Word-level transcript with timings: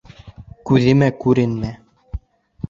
Күҙемә 0.69 1.09
күренмә! 1.25 1.71